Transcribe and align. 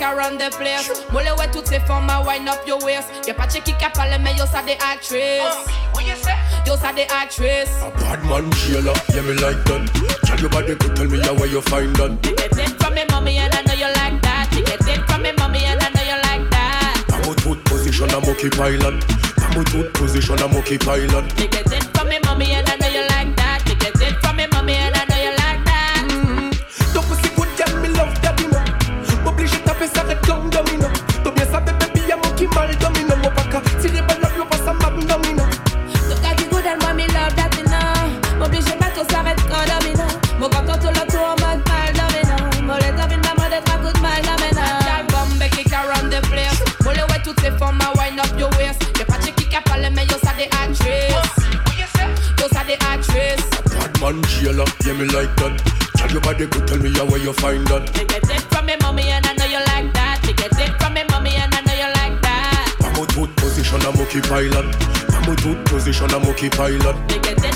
kick 0.00 0.08
around 0.08 0.38
the 0.38 0.50
place. 0.56 0.90
Mole 1.12 1.30
ouais 1.38 1.48
toutes 1.52 1.66
ces 1.66 1.80
formes, 1.80 2.10
wind 2.26 2.48
up 2.48 2.66
your 2.66 2.82
waist. 2.84 3.08
Y'a 3.26 3.34
pas 3.34 3.46
de 3.46 3.58
qui 3.60 3.72
a 3.84 3.90
parlé, 3.90 4.18
mais 4.18 4.34
yo 4.34 4.44
ça 4.46 4.62
des 4.62 4.78
actrices. 4.80 5.42
What 5.94 6.02
you 6.02 6.14
say? 6.16 6.34
Yo 6.66 6.76
ça 6.76 6.92
des 6.92 7.06
actrices. 7.10 7.70
A 7.82 7.90
bad 7.98 8.24
man 8.24 8.50
Sheila, 8.52 8.92
yeah 9.14 9.22
me 9.22 9.34
like 9.34 9.62
that. 9.64 9.82
Tell 10.24 10.40
your 10.40 10.50
body 10.50 10.76
to 10.76 10.88
tell 10.94 11.06
me 11.06 11.20
how 11.20 11.34
where 11.34 11.48
you 11.48 11.60
find 11.62 11.94
that. 11.96 12.10
You 12.26 12.34
get 12.36 12.56
it 12.56 12.82
from 12.82 12.94
me 12.94 13.04
mommy 13.10 13.38
and 13.38 13.54
I 13.54 13.62
know 13.62 13.74
you 13.74 13.90
like 14.00 14.20
that. 14.22 14.48
You 14.52 14.64
get 14.64 14.88
it 14.88 15.00
from 15.06 15.22
me 15.22 15.32
mommy 15.38 15.64
and 15.64 15.82
I 15.82 15.88
know 15.90 16.02
you 16.02 16.18
like 16.28 16.50
that. 16.50 17.04
I'm 17.12 17.30
a 17.30 17.34
tooth 17.34 17.64
position, 17.64 18.10
I'm 18.10 18.24
okay 18.24 18.50
pilot. 18.50 19.04
I'm 19.42 19.60
a 19.60 19.64
tooth 19.64 19.92
position, 19.92 20.38
I'm 20.40 20.56
okay 20.58 20.78
pilot. 20.78 21.24
You 21.38 21.48
get 21.48 21.72
it 21.72 21.84
from 21.96 22.08
me 22.08 22.18
mommy 22.24 22.52
and 22.52 22.68
I 22.68 22.76
know 22.76 22.88
you 22.88 23.06
like 23.08 23.36
that. 23.36 23.62
You 23.68 23.74
get 23.76 24.00
it 24.00 24.16
from 24.22 24.36
me 24.36 24.46
mommy 24.52 24.74
and 24.74 24.96
I 24.96 24.99
man 54.00 54.22
Sheila, 54.24 54.64
yeah 54.84 54.94
me 54.94 55.04
like 55.06 55.34
that. 55.36 55.54
Tell 55.96 56.10
your 56.10 56.20
body 56.20 56.46
to 56.46 56.58
tell 56.66 56.78
me 56.78 56.90
how 56.92 57.06
where 57.06 57.20
you 57.20 57.32
find 57.32 57.66
that. 57.68 57.84
You 57.96 58.06
get 58.06 58.24
it 58.24 58.42
from 58.50 58.66
me 58.66 58.74
mommy 58.80 59.04
and 59.08 59.26
I 59.26 59.34
know 59.34 59.44
you 59.44 59.62
like 59.72 59.92
that. 59.94 60.24
You 60.26 60.34
get 60.34 60.52
it 60.58 60.72
from 60.80 60.94
me 60.94 61.04
mommy 61.10 61.34
and 61.36 61.54
I 61.54 61.60
know 61.60 61.74
you 61.74 61.90
like 62.00 62.20
that. 62.22 62.74
I'm 62.80 62.96
a 63.02 63.06
tooth 63.06 63.34
position, 63.36 63.80
I'm 63.82 64.00
okay 64.00 64.20
pilot. 64.20 64.66
I'm 65.14 65.30
a 65.30 65.36
tooth 65.36 65.64
position, 65.66 66.10
I'm 66.10 66.26
okay 66.30 66.50
pilot. 66.50 66.96
You 67.12 67.20
get 67.20 67.44
it 67.44 67.49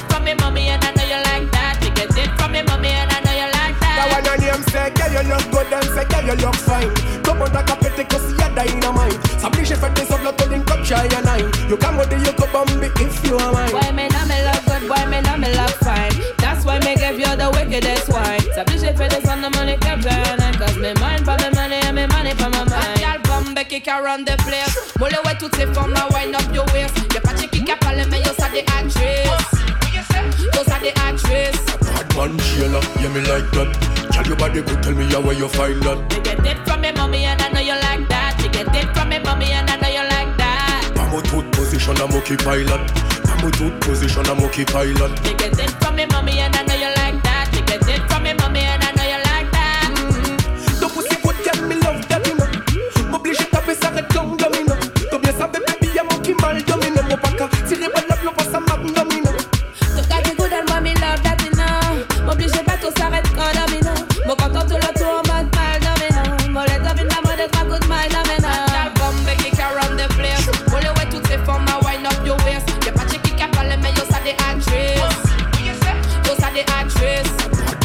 you 5.64 5.70
look 5.70 5.70
good 5.70 5.72
and 5.72 5.94
say, 5.94 6.04
girl, 6.04 6.24
you 6.24 6.44
look 6.44 6.56
fine. 6.56 6.94
Come 7.22 7.42
on, 7.42 7.52
like 7.52 7.70
a 7.70 7.76
petty, 7.76 8.04
cause 8.04 8.30
you're 8.30 8.54
dynamite. 8.54 9.18
S'oblige 9.40 9.74
fait 9.74 9.94
des 9.94 10.12
of 10.12 10.22
l'autre 10.22 10.48
ligne 10.48 10.64
comme 10.64 10.82
try 10.82 11.04
and 11.04 11.24
nine. 11.24 11.50
You 11.68 11.76
come 11.76 11.96
with 11.96 12.10
the 12.10 12.16
you 12.18 12.32
go 12.32 12.46
bombi 12.52 12.88
if 13.00 13.24
you 13.24 13.36
are 13.36 13.52
mine. 13.52 13.70
Boy, 13.70 13.92
me 13.92 14.08
know 14.08 14.24
me 14.26 14.38
look 14.44 14.64
good, 14.66 14.88
boy, 14.88 15.04
me 15.10 15.20
know 15.22 15.36
me 15.36 15.48
look 15.54 15.74
fine. 15.82 16.12
That's 16.38 16.64
why 16.64 16.78
me 16.80 16.96
give 16.96 17.18
you 17.18 17.36
the 17.36 17.50
wickedest 17.54 18.08
wine. 18.08 18.40
S'oblige 18.54 18.94
fait 18.96 19.08
des 19.08 19.28
on 19.28 19.40
the 19.42 19.50
money 19.50 19.76
capture 19.78 20.10
and 20.10 20.56
cause 20.58 20.76
me 20.76 20.92
mind 21.00 21.24
for 21.24 21.36
me 21.42 21.50
money 21.54 21.80
and 21.84 21.96
me 21.96 22.06
money 22.06 22.32
for 22.34 22.50
my 22.50 22.64
mind. 22.64 23.00
Y'all 23.00 23.20
bombe 23.24 23.64
kick 23.68 23.88
around 23.88 24.26
the 24.26 24.36
place. 24.44 24.74
Mole 24.98 25.16
ouais 25.24 25.36
toutes 25.38 25.56
ces 25.56 25.66
formes, 25.72 25.92
now 25.92 26.08
wind 26.12 26.34
up 26.34 26.46
your 26.54 26.66
me 33.14 33.20
like 33.30 33.48
that. 33.52 33.70
Tell 34.12 34.26
your 34.26 34.36
body 34.36 34.60
to 34.62 34.74
tell 34.82 34.94
me 34.94 35.06
how 35.06 35.22
where 35.22 35.34
you 35.34 35.48
find 35.48 35.80
that. 35.82 35.98
You 36.12 36.20
get 36.22 36.44
it 36.44 36.58
from 36.66 36.80
me 36.80 36.90
mommy 36.92 37.24
and 37.24 37.40
I 37.40 37.48
know 37.48 37.60
you 37.60 37.78
like 37.86 38.08
that. 38.08 38.34
You 38.42 38.50
get 38.50 38.74
it 38.74 38.92
from 38.94 39.08
me 39.08 39.18
mommy 39.20 39.52
and 39.52 39.70
I 39.70 39.76
know 39.76 39.88
you 39.88 40.04
like 40.16 40.36
that. 40.36 40.92
I'm 40.98 41.14
a 41.14 41.22
tooth 41.22 41.50
position, 41.52 41.96
I'm 41.98 42.12
okay 42.18 42.36
pilot. 42.36 42.82
I'm 43.30 43.46
a 43.46 43.50
tooth 43.52 43.80
position, 43.80 44.26
I'm 44.26 44.42
okay 44.50 44.64
pilot. 44.64 45.12
You 45.26 45.36
get 45.36 45.58
it 45.58 45.70
from 45.82 45.94
me 45.96 46.06
mommy 46.06 46.40
and 46.40 46.54
I 46.56 46.62
know 46.64 46.74
you 46.74 46.86
like 46.86 46.93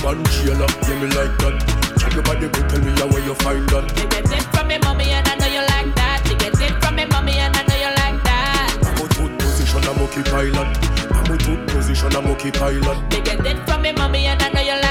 Sheila, 0.10 0.66
yeah 0.90 1.00
me 1.00 1.08
like 1.14 1.38
that. 1.38 1.54
Tell 2.00 2.12
your 2.14 2.24
body 2.24 2.50
to 2.50 2.62
tell 2.68 2.82
me 2.82 2.92
how 2.98 3.08
where 3.14 3.24
you 3.24 3.36
find 3.46 3.70
that. 3.70 3.86
You 3.94 4.10
get 4.10 4.26
it 4.26 4.44
from 4.50 4.68
me 4.68 4.80
mommy 4.80 5.12
and 5.12 5.28
I 5.28 5.36
know 5.36 5.46
you 5.46 5.62
like 5.62 5.94
that. 5.96 6.26
You 6.26 6.36
get 6.38 6.60
it 6.60 6.74
from 6.82 6.96
me 6.96 7.06
mommy 7.06 7.38
and 7.38 7.56
I 7.56 7.62
know 7.62 7.78
you 7.78 7.92
like 8.02 8.24
that. 8.24 8.74
I'm 8.90 9.06
a 9.06 9.08
tooth 9.08 9.38
position, 9.38 9.84
I'm 9.86 10.02
okay 10.10 10.24
pilot. 10.24 10.70
I'm 11.14 11.32
a 11.32 11.38
tooth 11.38 11.68
position, 11.68 12.16
I'm 12.16 12.26
okay 12.34 12.50
pilot. 12.50 12.98
You 13.14 13.22
get 13.22 13.46
it 13.46 13.60
from 13.70 13.84
me 13.84 13.92
mommy 13.92 14.26
and 14.26 14.42
I 14.42 14.50
know 14.50 14.62
you 14.62 14.74
like 14.74 14.82
that. 14.82 14.89